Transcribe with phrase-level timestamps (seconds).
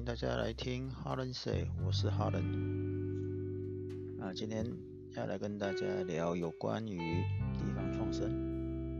[0.00, 2.42] 迎大家来听哈伦 say，我是哈伦。
[4.18, 4.64] 啊今天
[5.14, 6.96] 要来跟大家聊有关于
[7.58, 8.30] 地方创生，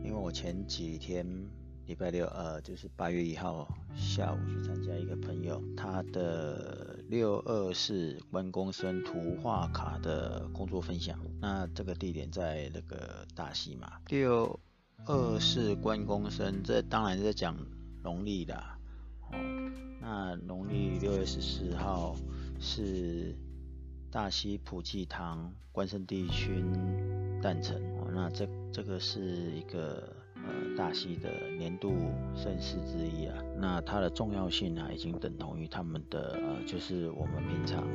[0.03, 1.25] 因为我前几天
[1.87, 11.19] 礼拜六，呃，就是八月一号下午去参加一个朋友他的六二四关公生图画卡的工作分享。
[11.39, 14.59] 那这个地点在那个大溪嘛，六
[15.07, 17.57] 二四关公生，这当然是在讲
[18.03, 18.55] 农历的。
[19.31, 19.31] 哦，
[20.01, 22.15] 那农历六月十四号
[22.59, 23.35] 是
[24.09, 26.65] 大溪普济堂关圣帝君
[27.41, 31.93] 诞辰哦，那这这个是一个呃大溪的年度
[32.35, 37.87] 盛事之一啊，那它的重要性啊已经等同于他们的呃就是我们平常。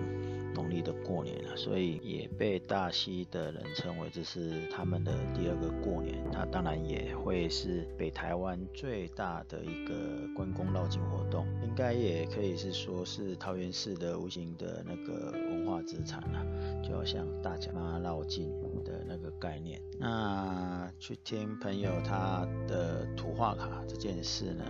[0.56, 6.16] 农历的过年了，所以也被大溪的人称为这是他们的第二个过年。
[6.32, 9.94] 那当然也会是北台湾最大的一个
[10.34, 18.50] 关公绕境活动，应该也可以是说是桃园市的无形的那个文化资产了，就好像大甲妈绕境
[18.82, 19.78] 的那个概念。
[20.00, 24.64] 那去听朋友他的图画卡这件事呢，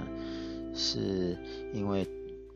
[0.74, 1.38] 是
[1.72, 2.04] 因为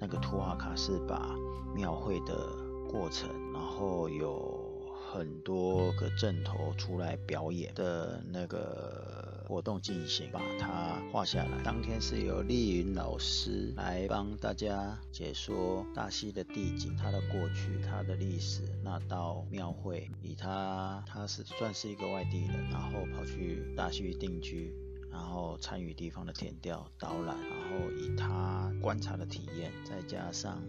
[0.00, 1.36] 那个图画卡是把
[1.76, 2.69] 庙会的。
[2.90, 4.68] 过程，然后有
[5.12, 11.62] 很多个阵头出来表演的那个活动进行，把它画下来。
[11.62, 18.62] 当天是由丽云老师来帮大家解说大溪的地景、它的过去、它的历史。
[18.82, 24.74] 那到庙会，以他他是算是一个外地人，然后跑去大溪定居，
[25.12, 30.60] 然后参与地方的田调导览，然后以他观察的体验，再加上。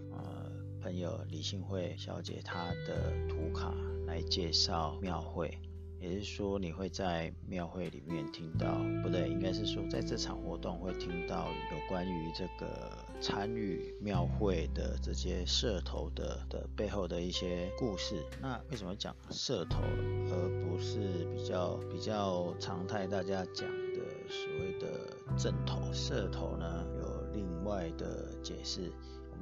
[0.82, 3.72] 朋友李幸惠小姐她的图卡
[4.04, 5.56] 来介绍庙会，
[6.00, 8.66] 也是说你会在庙会里面听到，
[9.00, 18.16] 不对，应该是说在这场活动会听到有关于这个参与庙会的这些社头的的背后的一些故事。
[18.40, 25.80] 那为什么讲社头，而不是比较比较常态大家讲的所谓的正头？
[25.92, 28.92] 社头呢有另外的解释。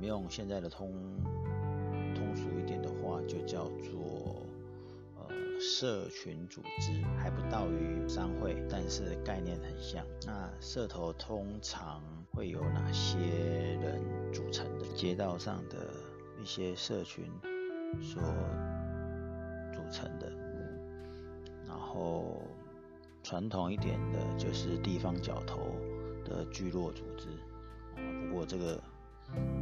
[0.00, 0.90] 们用现在的通
[2.14, 4.46] 通俗一点的话，就叫做
[5.18, 5.28] 呃
[5.60, 10.02] 社群组织，还不到于商会，但是概念很像。
[10.26, 12.02] 那社头通常
[12.32, 14.00] 会有哪些人
[14.32, 14.86] 组成的？
[14.96, 15.76] 街道上的
[16.42, 17.30] 一些社群
[18.00, 18.22] 所
[19.70, 20.32] 组成的。
[21.66, 22.40] 然后
[23.22, 25.60] 传统一点的就是地方角头
[26.24, 27.26] 的聚落组织。
[28.28, 28.82] 不过这个。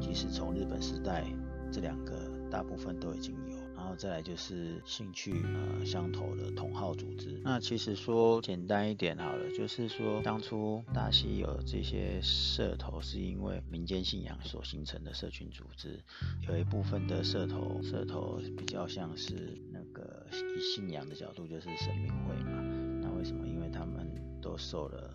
[0.00, 1.24] 即使从日本时代，
[1.70, 7.40] 这两个大部分都已经有，然后再来就是兴趣呃相投的同好组织。
[7.44, 16.00] 那其实说简单一点好了，就是说当初大溪有这些社头，是因为民间信仰所形成的社群组织。
[16.48, 22.62] 有一部分的社头，社头比较像是那个以信仰的角度，就是神明会嘛。
[23.02, 23.46] 那为什么？
[23.46, 24.06] 因为他们
[24.40, 25.14] 都受了。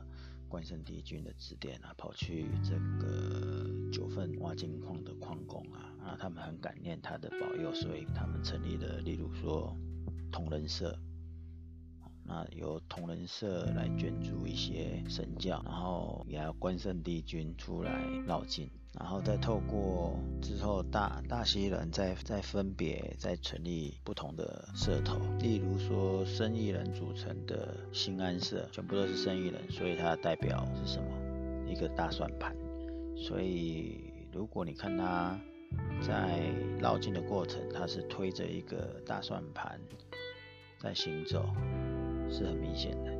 [0.50, 3.53] 关圣帝君的指点啊，跑去这个
[3.94, 9.78] 九份挖金矿的矿工啊，啊，他们很感念他的保佑，所以他们成立了，例如说
[10.32, 10.98] 同人社，
[12.26, 18.68] 那由同人社来捐助一些神教，然后也要关圣帝君出来绕境。
[19.00, 31.10] 然后再透过之后大大溪人再再分别再成立不同的社头，例如说生意人组成的兴安社，全部都是生意人，所以它代表是什么？
[31.68, 32.56] 一个大算盘。
[33.24, 35.40] 所以如果你看他
[36.02, 36.42] 在
[36.78, 39.80] 绕境的过程，他是推着一个大算盘
[40.78, 41.46] 在行走，
[42.30, 43.14] 是很明显的。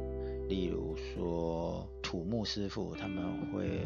[0.50, 3.80] 例如说土木师傅他们会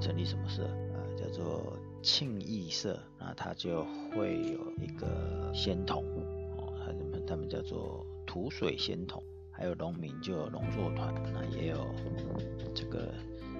[0.00, 0.68] 成立什么社？
[1.16, 6.02] 叫做庆义社，那他就会有一个仙童
[6.58, 9.22] 哦，他们他们叫做土水仙童，
[9.52, 11.86] 还有农民就有农作团，那也有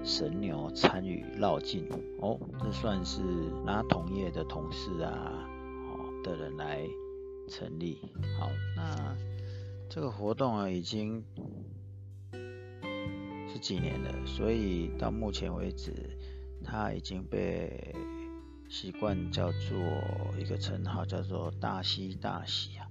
[0.04, 1.88] 神牛参与绕境
[2.20, 3.22] 哦，这算是
[3.64, 5.48] 拿同业的同事啊
[5.88, 6.86] 哦的人来
[7.48, 7.98] 成立。
[8.38, 9.16] 好，那
[9.88, 11.24] 这个活动啊已经
[12.32, 15.92] 是几年了，所以到目前为止。
[16.66, 17.94] 它已经被
[18.70, 19.78] 习惯叫做
[20.40, 22.88] 一个称号，叫做大喜大喜啊，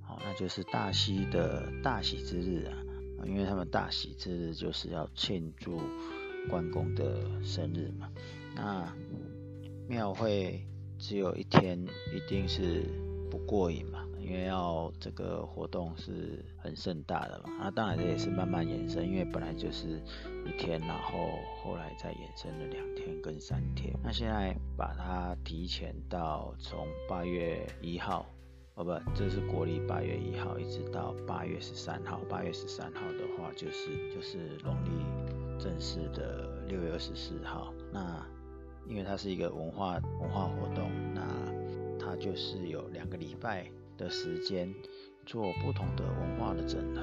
[0.00, 2.72] 好，那就是大喜的大喜之日啊，
[3.26, 5.78] 因为他们大喜之日就是要庆祝
[6.48, 8.08] 关公的生日嘛。
[8.56, 8.92] 那
[9.86, 10.66] 庙会
[10.98, 11.78] 只有一天，
[12.12, 12.84] 一定是
[13.30, 17.50] 不过瘾嘛，因为要这个活动是很盛大的嘛。
[17.60, 20.02] 那当然这也是慢慢延伸，因为本来就是
[20.44, 21.30] 一天，然后
[21.62, 23.94] 后来再延伸了两天跟三天。
[24.02, 28.26] 那现在把它提前到从八月一号，
[28.74, 32.20] 哦不，这是国历八月一号，一直到八月十三号。
[32.28, 34.90] 八月十三号的话，就是就是农历
[35.58, 37.72] 正式的六月二十四号。
[37.92, 38.24] 那
[38.86, 41.22] 因为它是一个文化文化活动，那
[41.98, 44.72] 它就是有两个礼拜的时间
[45.26, 47.02] 做不同的文化的整合，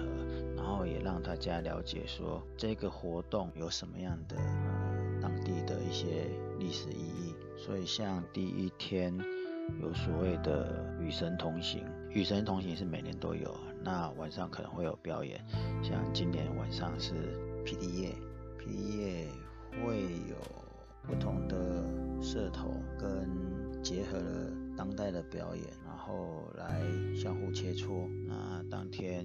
[0.56, 7.36] 然后也让大家了解说这个活动有什么样的呃当地的一些历史意义。
[7.58, 9.16] 所以像第一天
[9.82, 15.40] 有所谓的与神同行，与神同行是每年都有，那晚上可能会有表演，
[15.84, 17.14] 像今年晚上是
[17.64, 18.16] 霹雳夜，
[18.66, 19.28] 你也
[19.84, 20.36] 会有。
[21.08, 21.86] 不同的
[22.20, 23.30] 社头跟
[23.84, 26.82] 结合了当代的表演，然后来
[27.16, 28.08] 相互切磋。
[28.26, 29.24] 那当天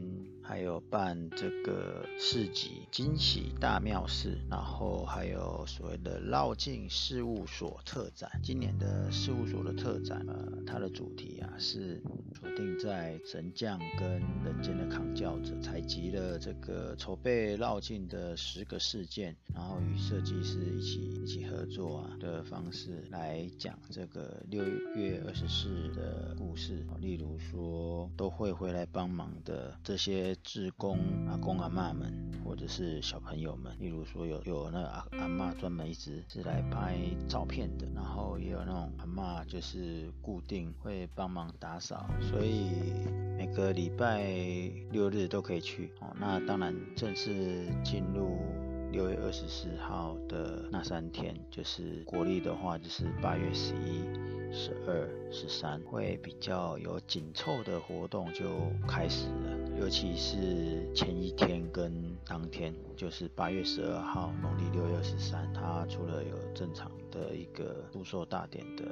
[0.50, 8.28] 还有办这个市集惊喜大庙市，然后还有所谓的绕境事务所特展。
[8.42, 12.02] 今年的事务所的特展，呃，它的主题啊是
[12.34, 24.64] 锁定在神将跟人间的扛轿者，采集了这个筹备绕境的十个事件，然后与设计师一起一起合作啊的方式来讲这个六
[24.96, 26.84] 月二十四的故事。
[26.98, 30.98] 例如说，都会回来帮忙的这些志工
[31.28, 32.12] 阿公阿嬷们，
[32.44, 33.74] 或者是小朋友们。
[33.78, 36.96] 例如说有，有有那阿阿嬷专门一直是来拍
[37.28, 42.70] 照片的，然后也有那种阿嬷就是固定会帮忙打扫，所以
[43.36, 44.24] 每个礼拜
[44.90, 45.92] 六日都可以去。
[46.00, 48.38] 哦，那当然正式进入。
[48.92, 54.02] 六月二十四号的那三天，就是国历的话，就是八月十一、
[54.52, 58.46] 十二、十三，会比较有紧凑的活动就
[58.88, 59.59] 开始了。
[59.80, 60.36] 尤其是
[60.94, 61.90] 前一天跟
[62.26, 68.84] 当天，就是八月十二号，农历六月二十三，它除了有正常的一个祝寿大典的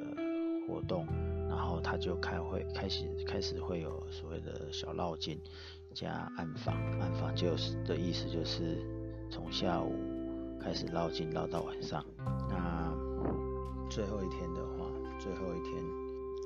[0.67, 1.05] 活动，
[1.47, 5.39] 然后它就开会开始开始会有所谓的小绕境
[5.93, 8.83] 加暗访，暗访就是的意思就是。
[9.31, 9.93] 从下午
[10.59, 12.03] 开始绕境绕到晚上，
[12.49, 12.91] 那
[13.87, 14.89] 最后一天的话，
[15.19, 15.83] 最后一天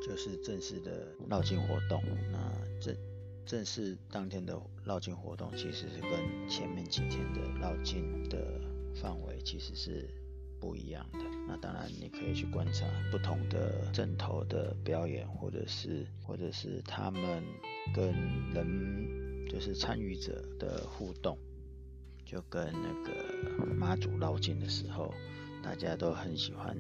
[0.06, 2.04] 就是正式的绕境活动。
[2.30, 2.52] 那
[2.82, 2.94] 正
[3.46, 8.60] 正式当天的绕境活动，其实是跟前面几天的绕境的
[8.96, 10.10] 范围其实是
[10.60, 11.20] 不一样的。
[11.48, 17.44] 那当然你可以去观察不同的阵头的表演，或者是或者是他们
[17.94, 18.14] 跟
[18.54, 21.38] 人就是参与者的互动。
[22.26, 25.14] 就跟那个妈祖绕境的时候，
[25.62, 26.76] 大家都很喜欢，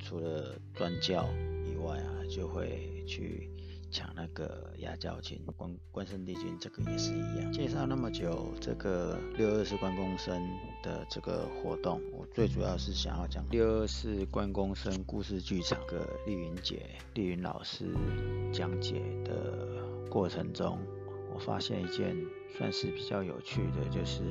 [0.00, 1.28] 除了端教
[1.64, 3.50] 以外啊，就会去
[3.96, 5.40] 抢那个压轿金。
[5.56, 7.50] 关关圣帝君这个也是一样。
[7.50, 10.38] 介绍那么久，这个六二四关公生
[10.82, 17.86] 的这个活动，我最主要是想要讲六二四关公生故事剧场的丽云姐、丽云老师
[18.52, 20.78] 讲解的过程中。
[21.32, 22.16] 我发现一件
[22.56, 24.22] 算是比较有趣的，就是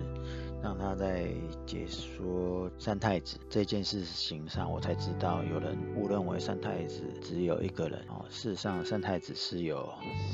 [0.62, 1.28] 让他在
[1.66, 9.88] 解说三太子这件事情上，我才知道有人误认为三太子只有一个人哦，事实上三太子是有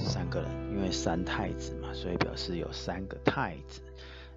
[0.06, 3.82] 三个人，因为三太子嘛，所以表示有三个太子。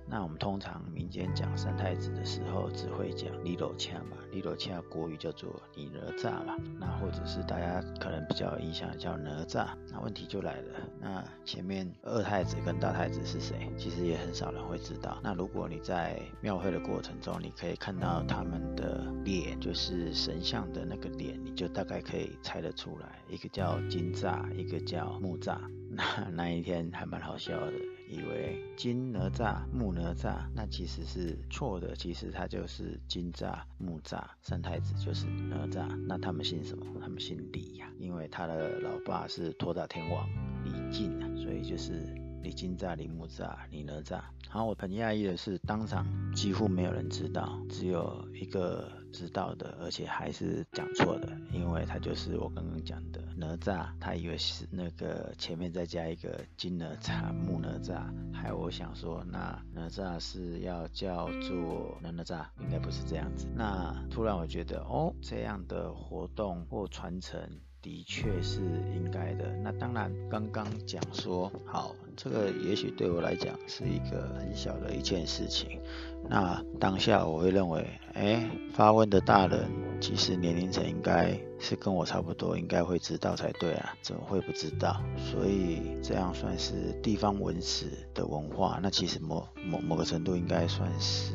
[0.07, 9.69] 那我们通常民间讲三太子的时候，只会讲李罗恰嘛，李罗恰国语叫做你哪吒嘛，那或者是大家可能比较有印象叫哪吒。
[9.91, 13.73] 那问题就来了，那前面二太子跟大太子是谁？
[13.77, 15.19] 其实也很少人会知道。
[15.23, 25.59] 那如果你在庙会的过程中，你可以看到他们的脸，就是神像的那个脸，你就大概可以猜得出来，一个叫金吒，一个叫木吒。
[25.91, 27.73] 那那一天还蛮好笑的。
[28.15, 31.97] 以为金哪吒、木哪吒，那其实是错的。
[31.97, 35.85] 其实他就是金吒、木吒，三太子就是哪吒。
[36.07, 36.85] 那他们姓什么？
[37.01, 40.29] 他们姓李呀、因为他的老爸是托大天王
[40.65, 42.15] 李靖啊，所以就是
[42.45, 44.21] 李金吒、李木吒、李哪吒。
[44.51, 53.21] 然后我很讶异的是，当场几乎没有人知道，只有一个知道的，而且还是讲错的，因为他就是我刚刚讲的。
[53.37, 63.49] 哪吒，他以为是那个前面再加一个金哪吒、木哪吒，还我想说，那哪吒是要叫做哪哪吒，应该不是这样子。
[63.57, 67.41] 那突然我觉得，哦，这样的活动或传承
[67.85, 68.63] 的确是
[68.95, 69.45] 应该的。
[69.63, 75.79] 那当然，刚刚讲说好，这个也许对我来讲是一个很小的一件事情。
[76.27, 79.69] 那当下我会认为，哎，发问的大人
[80.01, 84.99] 其实年龄层应该是跟我差不多，应该会知道才对啊，怎么会不知道？
[85.19, 91.35] 所以这样算是地方文史的文化，那其实某某某个程度应该算是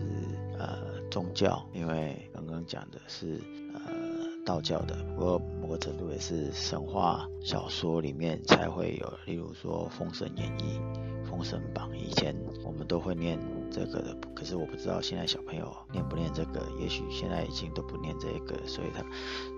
[0.58, 0.80] 呃
[1.12, 3.40] 宗教，因为刚刚讲的是
[3.76, 4.10] 呃。
[4.46, 10.80] 道教的，不过某个程度也是神话小说里面才会有，例如说《封神演义》
[11.30, 12.36] 《封神榜》，以前
[12.66, 13.38] 我们都会念
[13.70, 19.06] 这个的，可是我不知道现在小朋友念不念这个，也许现在已经都不念这个，所以他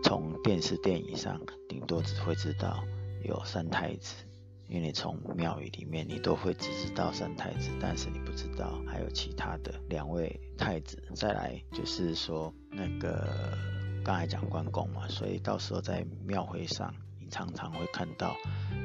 [0.03, 1.39] 从电视电影上
[1.69, 2.83] 顶多只会知道
[3.23, 4.13] 有三太子，
[4.67, 11.01] 因为你从庙宇里面你都会只知道三太子，但是你不知道还有其他的两位太子。
[11.15, 13.80] 再来就是说那个。
[14.03, 18.35] 刚才讲关公嘛，所以到时候在庙会上，你常常会看到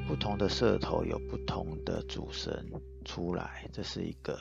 [0.06, 2.64] 不同的社头有不同的主神
[3.04, 4.38] 出来，这是一个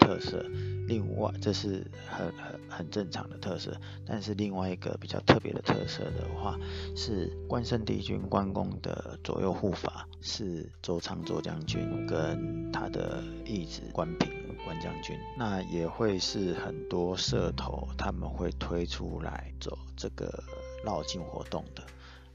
[0.00, 0.44] 特色。
[0.86, 3.78] 另外，这是很很很正常的特色。
[4.06, 6.58] 但是另外一个比较特别的特色的话，
[6.96, 14.43] 是关圣帝君关公的左右护法是周仓周将军跟他的义子关平。
[14.80, 20.42] 将军，那也会是很多社头他们会推出来走这个
[20.84, 21.82] 绕境活动的。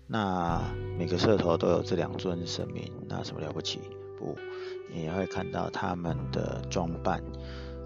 [0.07, 0.61] 那
[0.97, 3.79] 每个社头都有这两尊神明，那什么了不起？
[4.17, 4.35] 不，
[4.91, 7.23] 你也会看到他们的装扮、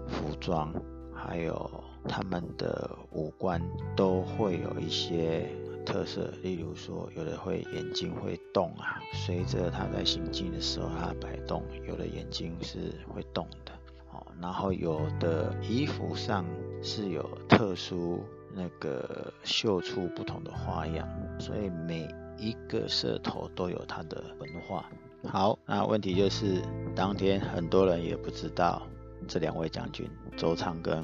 [0.08, 0.72] 服装，
[1.14, 1.70] 还有
[2.08, 3.62] 他们的五官
[3.94, 5.48] 都会有一些
[5.84, 6.32] 特色。
[6.42, 13.72] 例如说，有的会眼睛会动啊，随着他在行进的时候，他摆动，有的眼睛是会动的。
[14.40, 16.44] 然后有的衣服上
[16.82, 18.22] 是有特殊
[18.54, 21.08] 那个绣出不同的花样，
[21.40, 22.06] 所以每
[22.38, 24.90] 一个社头都有它的文化。
[25.26, 26.62] 好，那问题就是
[26.94, 28.82] 当天很多人也不知道
[29.26, 31.02] 这两位将军周仓跟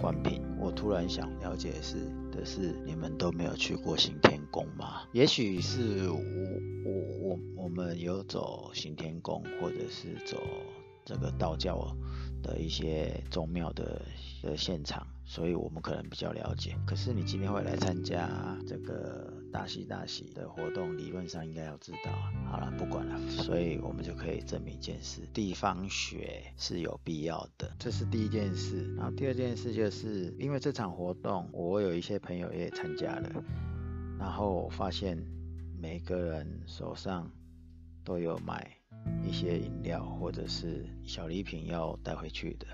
[0.00, 0.42] 关平。
[0.58, 1.96] 我突然想了解的是
[2.30, 5.02] 的是，你们都没有去过行天宫吗？
[5.12, 10.38] 也许是我我我我们有走行天宫，或者是走
[11.04, 11.76] 这个道教。
[11.76, 11.96] 哦
[12.42, 14.02] 的一些宗庙的
[14.42, 16.76] 的现场，所以我们可能比较了解。
[16.86, 22.12] 可是你今天会来参加这个大喜大喜的活动，理论上应该要知道。
[22.50, 27.74] 好了，不管了，所以我们就可以证明一件事：地方学是有必要的。
[27.78, 28.92] 这是第一件事。
[28.96, 33.44] 然后第二件事就是，因为这场活动，我有一些朋友也参加了，
[34.18, 35.16] 然后我发现
[35.80, 37.30] 每个人手上
[38.04, 38.81] 都有买。
[39.22, 42.66] 一些饮料或者是小礼品要带回去的。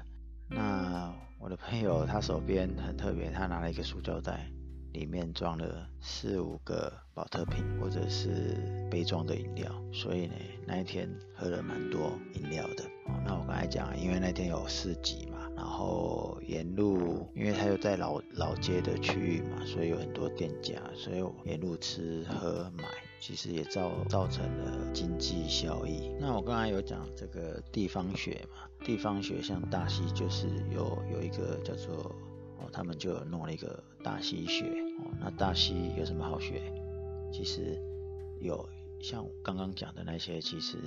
[0.49, 4.51] 那我的朋友他手边很特别，他拿了一个塑胶袋，
[4.93, 9.71] 里面装了四五个宝特瓶或者是杯装的饮料。
[9.93, 10.35] 所以呢，
[10.67, 12.85] 那一天喝了蛮多饮料的。
[13.25, 22.85] 那我刚才讲，因为那天有市集嘛，然后沿路，因为他又在老老街的区域嘛，所以有很多店家，所以沿路吃喝买。
[23.21, 26.11] 其实也造造成了经济效益。
[26.21, 32.15] 那我刚才有讲这个地方学嘛，地方学像大溪就是有有一个叫做
[32.59, 34.65] 哦，他们就有弄了一个大溪学
[34.99, 35.11] 哦。
[35.21, 36.63] 那大溪有什么好学？
[37.33, 37.79] 其实
[38.41, 38.67] 有
[39.01, 40.79] 像刚刚讲的那些，其实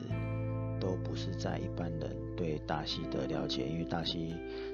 [0.80, 4.34] 都不是在一般人对大溪的了解，因为大溪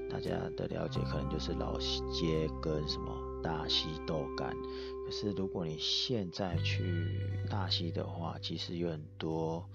[0.09, 1.77] 大家的了解可能就是老
[2.11, 3.16] 街跟什么。
[3.44, 4.56] 大溪豆干，
[5.06, 9.67] 可是如果你现在去大溪的话，其实有很多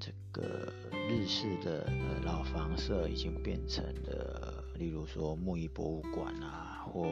[0.00, 0.72] 这个
[1.08, 1.90] 日式的
[2.24, 7.06] 老房舍已经变成了，例如说木艺博物馆啊，或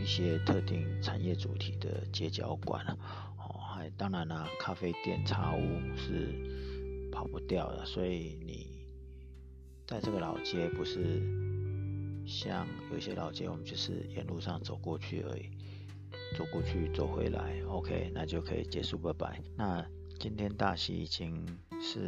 [0.00, 2.96] 一些特定产业主题的街角馆啊，
[3.38, 5.60] 哦，还当然啦，咖啡店、茶屋
[5.96, 8.66] 是跑不掉的，所以你
[9.86, 11.51] 在这个老街不是。
[12.26, 15.50] 像有些老街，我们就是沿路上走过去而已，
[16.36, 19.40] 走过去走回来，OK，那就可以结束，拜拜。
[19.56, 19.84] 那
[20.18, 21.44] 今天大溪已经
[21.80, 21.98] 是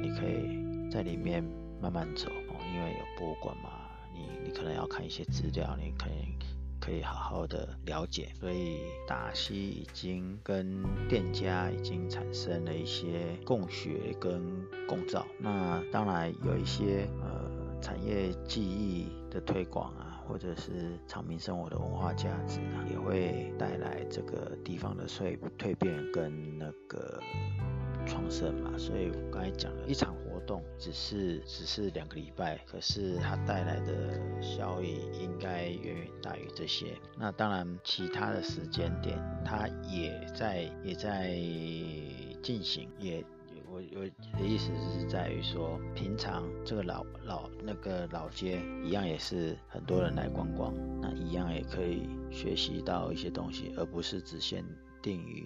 [0.00, 1.44] 你可以在里面
[1.80, 3.70] 慢慢走哦，因为有博物馆嘛，
[4.14, 6.38] 你你可能要看一些资料，你可以
[6.80, 8.32] 可以好好的了解。
[8.38, 14.40] 所以大溪已经跟店家已经产生了一些共学跟
[14.86, 15.26] 共造。
[15.38, 17.53] 那当然有一些呃。
[17.84, 27.20] 产业技艺的推广啊，或者是常民生活的文化价值啊，也会带来这个地方的蜕蜕变跟那个
[28.06, 28.72] 创生嘛。
[28.78, 36.96] 所以我刚才讲了一场活动，只是只是两个礼拜，可是它带来的效益应该远远大于这些。
[37.18, 41.34] 那当然，其他的时间点，它也在也在
[42.42, 43.22] 进行，也
[43.74, 54.64] 我我的意思是在于说，平常这个老老那个老街一样也是很多人来观光，那一样也可以学习到一些东西，而不是只限
[55.02, 55.44] 定于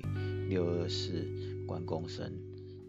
[0.51, 1.27] 六二四
[1.67, 2.31] 关公生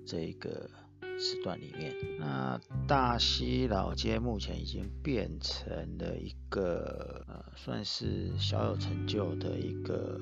[0.05, 0.69] 这一个
[1.17, 1.95] 时段里面。
[2.19, 10.19] 那大溪老街目前已经变成了一个呃，算是小有成就的一个。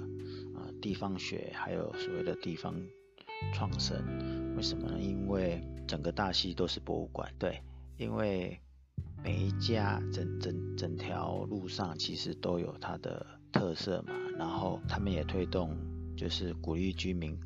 [0.80, 2.76] 地方学还有所谓的地方
[3.52, 3.98] 创生，
[4.58, 5.00] 为什么呢？
[5.00, 7.62] 因为整个大溪都是博物馆，对，
[7.96, 8.60] 因为
[9.24, 15.78] 每一家整整整条路上其实都有它的特色嘛，然后他们也推动，
[16.18, 17.38] 就是鼓励居民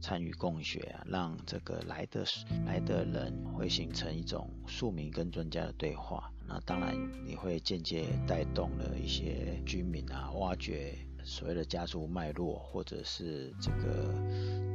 [0.00, 2.24] 参与共学啊，让这个来的
[2.66, 10.98] 来的人会形成一种庶民跟专家的对话，那当然你会间接带动了一些居民啊，挖掘。
[11.28, 14.14] 所谓的家族脉络，或者是这个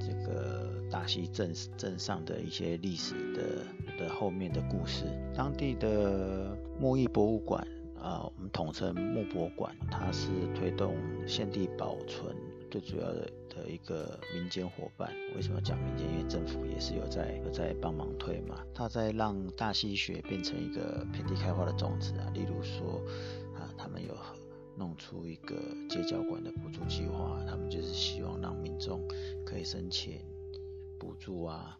[0.01, 0.60] 这个
[0.91, 3.65] 大溪镇镇上的一些历史的
[3.97, 7.65] 的后面的故事，当地的木艺博物馆
[7.97, 10.95] 啊、我们统称木博馆，它是推动
[11.25, 12.35] 现地保存
[12.69, 15.11] 最主要的的一个民间伙伴。
[15.35, 16.07] 为什么讲民间？
[16.11, 23.01] 因为政府也是有在有在帮忙推嘛，它在让大溪学变成一个遍地开花的种子啊，例如说
[23.55, 24.13] 啊，他们有。
[24.77, 25.55] 弄出一个
[25.89, 29.05] 街角馆的补助计划，他们就是希望让民众
[29.45, 30.21] 可以申请
[31.01, 31.75] 补助啊。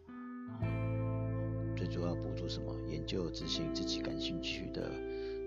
[1.76, 2.76] 最主要补助什么？
[2.88, 4.90] 研究执行自己感兴趣的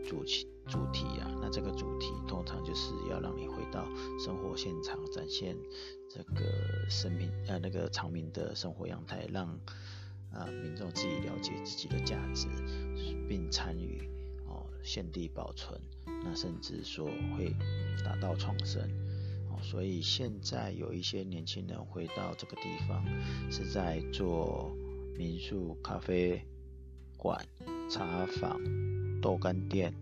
[0.08, 1.30] 主题主题啊。
[1.42, 3.86] 那这个主题通常就是要让你回到
[4.18, 5.58] 生活现场，展现
[6.10, 9.48] 这个生命呃那个常民的生活样态，让
[10.32, 12.48] 啊、民众自己了解自己的价值，
[13.28, 14.10] 并参与
[14.48, 15.78] 哦现地保存。
[16.24, 17.06] 那甚至说
[17.38, 17.54] 会
[18.06, 18.90] 达到创生，
[19.62, 23.04] 所以现在有一些年轻人回到这个地方，
[23.52, 24.72] 是在做
[25.18, 26.42] 民宿、咖啡
[27.18, 27.46] 馆、
[27.90, 28.60] 茶坊、
[29.22, 29.94] 豆干店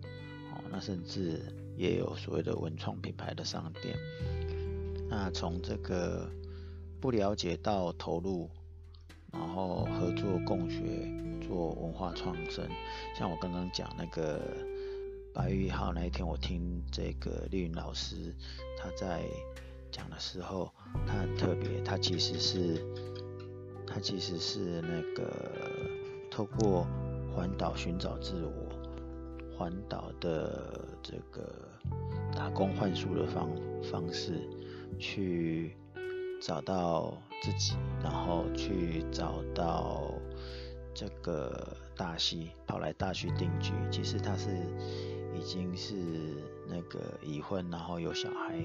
[0.52, 1.42] 哦，那甚至
[1.76, 3.96] 也有所谓的文创品牌的商店。
[5.08, 6.30] 那从这个
[7.00, 8.48] 不了解到投入，
[9.32, 10.80] 然后合作共学
[11.46, 12.68] 做文化创生，
[13.18, 14.40] 像我刚刚讲那个。
[15.36, 18.32] 八月一号那一天，我听这个丽云老师
[18.84, 19.22] 他在
[19.90, 20.70] 讲的时候，
[21.06, 22.84] 他很特别，他其实是
[23.86, 25.32] 他其实是那个
[26.30, 26.86] 透过
[27.34, 31.50] 环岛寻找自我，环岛的这个
[32.36, 33.48] 打工换书的方
[33.82, 34.46] 方式，
[34.98, 35.74] 去
[36.42, 40.12] 找到自己，然后去找到
[40.92, 43.72] 这个大溪，跑来大溪定居。
[43.90, 44.50] 其实他是。
[45.36, 45.96] 已经是
[46.68, 48.62] 那个已婚，然后有小孩，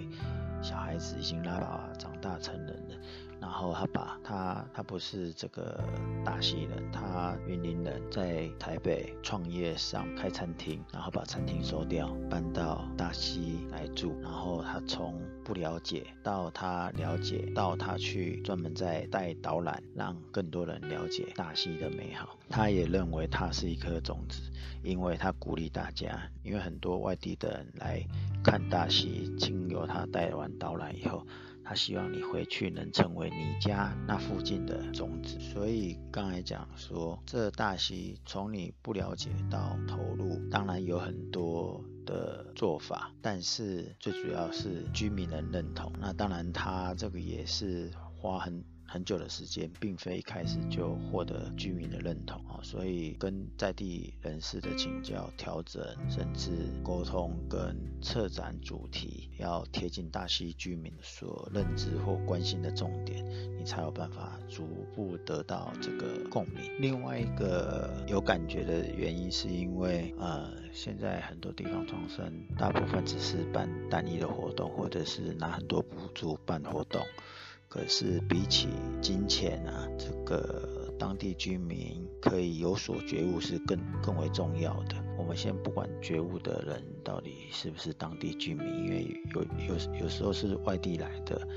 [0.61, 2.95] 小孩子已经拉拔长大成人了。
[3.41, 5.81] 然后他把他他不是这个
[6.23, 14.15] 大溪人，他云林人，在台北创业上开餐厅，然后把餐厅收掉，搬到大溪来住。
[14.21, 22.37] 然后他从不了解到他了解，到他去专门在带导览，让更多人了解大溪的美好。
[22.49, 24.41] 他也认为他是一颗种子，
[24.83, 28.05] 因为他鼓励大家，因为很多外地的人来
[28.43, 31.25] 看大溪，经由他带完导览以后。
[31.69, 45.93] 他希望你回去能成为你家那附近的种子，所以刚才讲说，这大溪从你不了解到投入，当然有很多的做法，但是最主要是居民的认同。
[45.99, 48.65] 那当然，他这个也是花很。
[48.91, 56.49] 很久的时间，并非一开始就获得居民的认同啊，所以跟在地人士的请教、调整，甚至
[56.83, 63.23] 沟通跟策展主题，要贴近大溪居民所认知或关心的重点，
[63.59, 66.71] 你才有办法逐步得到这个共鸣。
[66.79, 77.05] 另外一个有感觉的原因，是因为呃，现在很多地方创生，大部分只是办单一的活动，或者是拿很多补助办活动。
[77.69, 78.67] 可是比起
[78.99, 84.95] 金钱啊，这个当地居民可以有所觉悟是更更为重要的。
[85.19, 91.47] 我们先不管觉悟的人到底是不是当地居民，因为有有有时候是外地来的。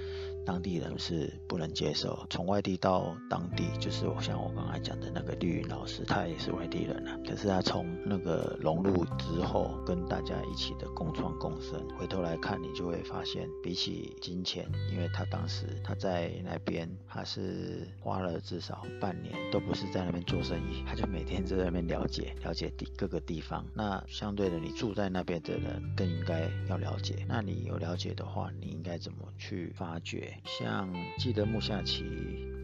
[0.44, 7.18] 当地人是不能接受，从外地到当地，就是我像我刚才讲的那个绿云老师，他也是外地人啊。
[7.24, 23.64] 可是他从那个融入之后，跟大家一起的共创共生，回头来看，你就会发现，比起金钱，因为他当时他在那边，他是花了至少半年，都不是在那边做生意，他就每天在那边了解了解地各个地方。
[23.74, 27.24] 那相对的，你住在那边的人更应该要了解。
[27.28, 30.31] 那你有了解的话，你应该怎么去发掘？
[30.44, 32.04] 像记得木下齐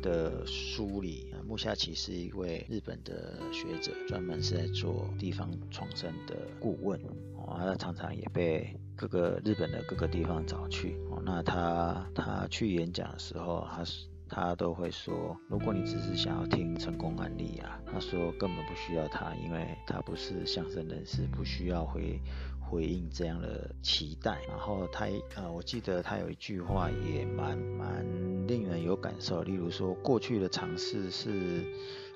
[0.02, 7.00] 的书里，木下启是一位日本的学者，专门是在做地方创生的顾问。
[7.36, 10.96] 哦，他常常也被各个日本的各个地方找去。
[11.10, 14.06] 哦，那他他去演讲的时候，他是。
[14.30, 22.20] 他都会说，如果你只是想要听成功案例啊，他说根本不需要他，因为他不是相声人士，不需要回
[22.68, 24.38] 回应这样的期待。
[24.48, 31.64] 然后他呃，我记得他有一句话也蛮蛮令人有感受，例如说，过去的尝试是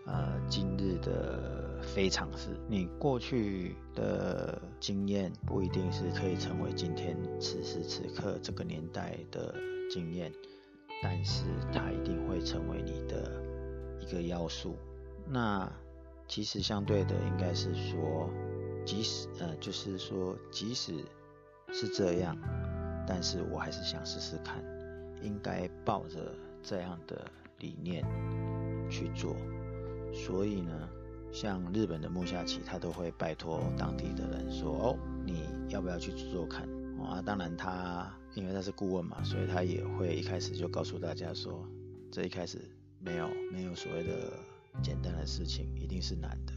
[0.06, 9.54] 呃今日的非尝试，你过去的经验不一定是可以成为今天此时此刻这个年代的
[9.90, 10.30] 经验。
[11.04, 13.42] 但是它一定会成为你的
[14.00, 14.76] 一个要素。
[15.26, 15.68] 那
[16.28, 18.30] 其实相对的，应该是说，
[18.84, 20.92] 即使呃，就是说，即使
[21.72, 22.36] 是这样，
[23.06, 24.62] 但是我还是想试试看，
[25.22, 27.24] 应该抱着这样的
[27.58, 28.04] 理念
[28.90, 29.36] 去做。
[30.12, 30.88] 所以呢，
[31.32, 36.68] 像日本的木下启，他都会拜托当地的人说：“哦，你要不要去做做看？”
[37.02, 38.12] 啊，当然他。
[38.34, 41.68] 因为他是顾问嘛，所以他也会一开始就告诉大家说，
[42.10, 42.58] 这一开始
[42.98, 44.32] 没有没有所谓的
[44.82, 46.54] 简单的事情，一定是难的。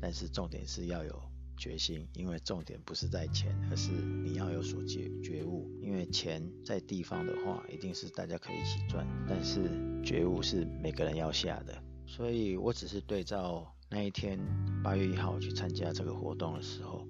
[0.00, 1.20] 但是重点是要有
[1.56, 5.70] 决心，因为重点不是在钱，而是你要有所觉觉悟。
[5.80, 9.70] 因为钱在地方的话，一定是大家可以一起赚，但是
[10.04, 11.82] 觉悟是每个人要下的。
[12.06, 14.38] 所以我只是对照那一天
[14.82, 17.06] 八月一号去参加这个活动的时候。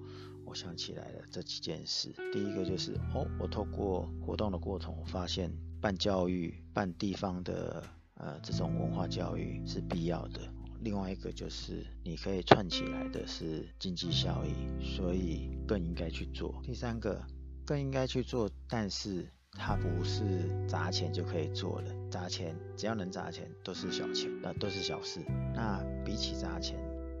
[0.49, 7.83] 我想起来了这几件事，第一个就是哦，我透过活动的过程，我发现办教育、办地方的
[8.13, 10.39] 呃这种文化教育是必要的。
[10.81, 16.61] 另外一个就是你可以串起来的是经济效益，所以更应该去做。
[16.63, 17.21] 第三个
[17.65, 25.19] 更应该去做，但是它不是砸钱就可以做的，砸钱只要能砸钱都是小钱，那都是小事。
[25.53, 26.77] 那比起砸钱，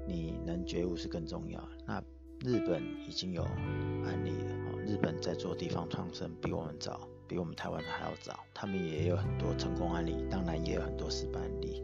[0.07, 1.67] 你能觉悟是更重要。
[1.85, 2.01] 那
[2.45, 11.83] 日本已经有案例了，日本在做地方创生比我们早，比我们台湾还要早，他们也有很多成功案例，当然也有很多失败案例。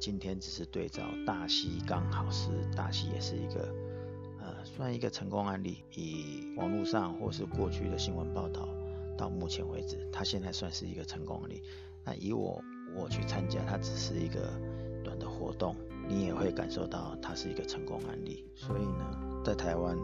[0.00, 3.68] 今天只是对照大溪，刚好是大溪也是一个，
[4.40, 5.84] 呃，算一个成功案例。
[5.94, 8.66] 以网络上或是过去的新闻报道，
[9.16, 11.62] 到目前为止，它现在算是一个成功案例。
[12.02, 12.64] 那以我
[12.96, 14.50] 我去参加，它只是一个
[15.04, 15.76] 短的活动，
[16.08, 18.44] 你也会感受到它是一个成功案例。
[18.56, 19.26] 所以呢。
[19.42, 19.96] 在台湾，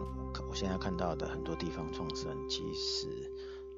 [0.49, 3.07] 我现在看到的很多地方创生，其实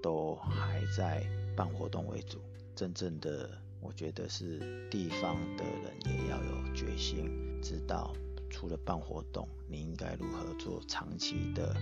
[0.01, 1.21] 都还在
[1.53, 2.39] 办活动为主。
[2.75, 3.49] 真正的，
[3.81, 7.29] 我觉得是地方的人也要有决心，
[7.61, 8.15] 知道
[8.49, 11.75] 除了办活动，你应该如何做长期的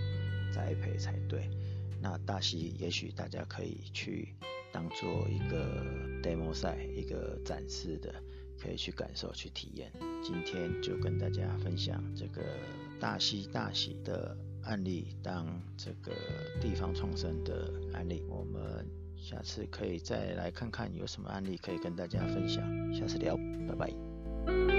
[0.52, 1.48] 栽培才对。
[2.00, 4.34] 那大溪，也许大家可以去
[4.72, 5.84] 当做一个
[6.22, 8.14] demo 赛，一个展示的，
[8.58, 9.92] 可以去感受、去体验。
[10.22, 12.42] 今天就跟大家分享这个。
[13.00, 16.12] 大溪大喜的案例，当这个
[16.60, 18.84] 地方创生的案例，我们
[19.20, 22.62] 下次可以再来看看有什么案例可以跟大家分享。
[22.94, 24.77] 下次聊，拜拜。